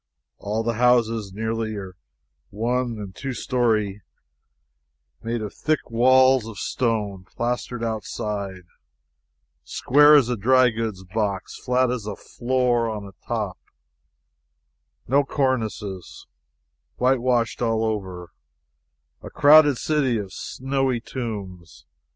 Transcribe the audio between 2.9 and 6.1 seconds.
and two story, made of thick